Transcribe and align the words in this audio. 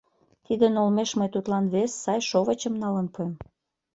Тидын 0.45 0.73
олмеш 0.81 1.09
мый 1.19 1.29
тудлан 1.35 1.65
вес 1.73 1.91
сай 2.03 2.19
шовычым 2.29 2.73
налын 2.83 3.07
пуэм. 3.13 3.31